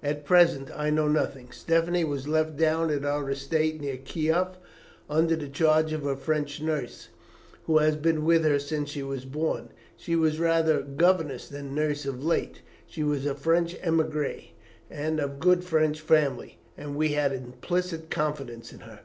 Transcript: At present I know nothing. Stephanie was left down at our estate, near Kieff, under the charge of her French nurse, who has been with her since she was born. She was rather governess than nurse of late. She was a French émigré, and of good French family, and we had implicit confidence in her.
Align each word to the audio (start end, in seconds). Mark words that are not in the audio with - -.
At 0.00 0.24
present 0.24 0.70
I 0.76 0.90
know 0.90 1.08
nothing. 1.08 1.48
Stephanie 1.50 2.04
was 2.04 2.28
left 2.28 2.56
down 2.56 2.88
at 2.92 3.04
our 3.04 3.28
estate, 3.28 3.80
near 3.80 3.96
Kieff, 3.96 4.56
under 5.10 5.34
the 5.34 5.48
charge 5.48 5.92
of 5.92 6.04
her 6.04 6.14
French 6.14 6.60
nurse, 6.62 7.08
who 7.64 7.78
has 7.78 7.96
been 7.96 8.24
with 8.24 8.44
her 8.44 8.60
since 8.60 8.90
she 8.90 9.02
was 9.02 9.24
born. 9.24 9.70
She 9.96 10.14
was 10.14 10.38
rather 10.38 10.82
governess 10.82 11.48
than 11.48 11.74
nurse 11.74 12.06
of 12.06 12.24
late. 12.24 12.62
She 12.86 13.02
was 13.02 13.26
a 13.26 13.34
French 13.34 13.74
émigré, 13.82 14.50
and 14.88 15.18
of 15.18 15.40
good 15.40 15.64
French 15.64 16.00
family, 16.00 16.58
and 16.78 16.94
we 16.94 17.14
had 17.14 17.32
implicit 17.32 18.08
confidence 18.08 18.72
in 18.72 18.78
her. 18.82 19.00